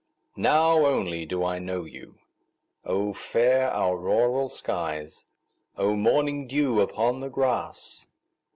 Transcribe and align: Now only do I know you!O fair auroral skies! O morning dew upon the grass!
Now 0.35 0.83
only 0.87 1.27
do 1.27 1.43
I 1.45 1.59
know 1.59 1.83
you!O 1.85 3.13
fair 3.13 3.67
auroral 3.71 4.49
skies! 4.49 5.27
O 5.77 5.95
morning 5.95 6.47
dew 6.47 6.81
upon 6.81 7.19
the 7.19 7.29
grass! 7.29 8.07